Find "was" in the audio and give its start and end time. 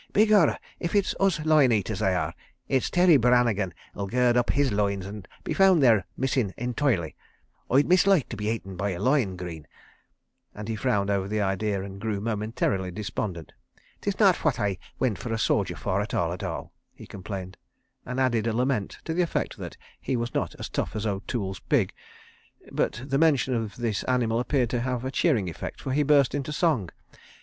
20.15-20.33